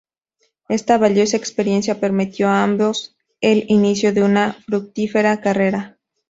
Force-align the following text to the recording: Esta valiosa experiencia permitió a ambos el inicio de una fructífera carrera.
Esta 0.67 0.97
valiosa 0.97 1.37
experiencia 1.37 1.99
permitió 1.99 2.47
a 2.49 2.63
ambos 2.63 3.15
el 3.39 3.65
inicio 3.67 4.11
de 4.13 4.23
una 4.23 4.53
fructífera 4.53 5.39
carrera. 5.41 5.99